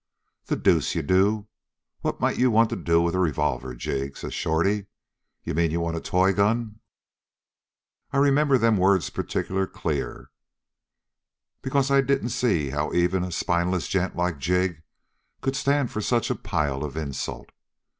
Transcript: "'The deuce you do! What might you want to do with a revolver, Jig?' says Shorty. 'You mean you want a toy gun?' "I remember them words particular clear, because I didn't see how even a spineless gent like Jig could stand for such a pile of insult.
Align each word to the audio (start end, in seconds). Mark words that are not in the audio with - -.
"'The 0.47 0.55
deuce 0.55 0.95
you 0.95 1.03
do! 1.03 1.47
What 1.99 2.19
might 2.19 2.39
you 2.39 2.49
want 2.49 2.71
to 2.71 2.75
do 2.75 3.03
with 3.03 3.13
a 3.13 3.19
revolver, 3.19 3.75
Jig?' 3.75 4.17
says 4.17 4.33
Shorty. 4.33 4.87
'You 5.43 5.53
mean 5.53 5.69
you 5.69 5.79
want 5.79 5.95
a 5.95 6.01
toy 6.01 6.33
gun?' 6.33 6.79
"I 8.11 8.17
remember 8.17 8.57
them 8.57 8.77
words 8.77 9.11
particular 9.11 9.67
clear, 9.67 10.31
because 11.61 11.91
I 11.91 12.01
didn't 12.01 12.29
see 12.29 12.71
how 12.71 12.91
even 12.93 13.23
a 13.23 13.31
spineless 13.31 13.87
gent 13.87 14.15
like 14.15 14.39
Jig 14.39 14.81
could 15.39 15.55
stand 15.55 15.91
for 15.91 16.01
such 16.01 16.31
a 16.31 16.35
pile 16.35 16.83
of 16.83 16.97
insult. 16.97 17.51